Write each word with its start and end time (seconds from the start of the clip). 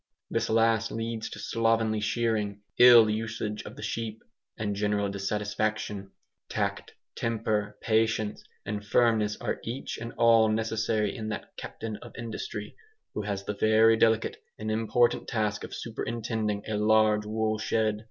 This 0.31 0.49
last 0.49 0.91
leads 0.91 1.29
to 1.29 1.37
slovenly 1.37 1.99
shearing, 1.99 2.63
ill 2.79 3.07
usage 3.07 3.61
of 3.65 3.75
the 3.75 3.83
sheep, 3.83 4.23
and 4.57 4.75
general 4.75 5.09
dissatisfaction. 5.09 6.09
Tact, 6.49 6.95
temper, 7.15 7.77
patience, 7.81 8.43
and 8.65 8.83
firmness 8.83 9.37
are 9.39 9.59
each 9.63 9.99
and 9.99 10.11
all 10.13 10.49
necessary 10.49 11.15
in 11.15 11.29
that 11.29 11.55
Captain 11.55 11.97
of 11.97 12.15
Industry 12.17 12.75
who 13.13 13.21
has 13.21 13.43
the 13.43 13.53
very 13.53 13.95
delicate 13.95 14.37
and 14.57 14.71
important 14.71 15.27
task 15.27 15.63
of 15.63 15.71
superintending 15.75 16.63
a 16.67 16.77
large 16.77 17.27
woolshed. 17.27 17.99